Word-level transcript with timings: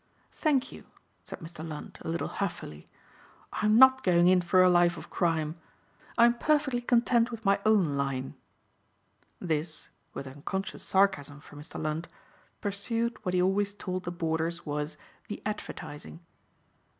"Thank 0.31 0.71
you," 0.71 0.85
said 1.23 1.41
Mr. 1.41 1.63
Lund 1.63 1.99
a 2.01 2.07
little 2.07 2.27
huffily, 2.27 2.89
"I 3.53 3.67
am 3.67 3.77
not 3.77 4.01
going 4.03 4.27
in 4.27 4.41
for 4.41 4.63
a 4.63 4.67
life 4.67 4.97
of 4.97 5.11
crime. 5.11 5.59
I 6.17 6.25
am 6.25 6.39
perfectly 6.39 6.81
content 6.81 7.29
with 7.29 7.45
my 7.45 7.59
own 7.67 7.95
line." 7.97 8.33
This, 9.39 9.91
with 10.15 10.25
unconscious 10.25 10.81
sarcasm 10.81 11.39
for 11.39 11.55
Mr. 11.55 11.79
Lund, 11.79 12.07
pursued 12.61 13.23
what 13.23 13.35
he 13.35 13.41
always 13.43 13.75
told 13.75 14.03
the 14.05 14.11
borders 14.11 14.65
was 14.65 14.97
"the 15.27 15.39
advertising." 15.45 16.21